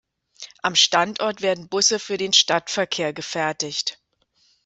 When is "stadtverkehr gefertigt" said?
2.33-3.99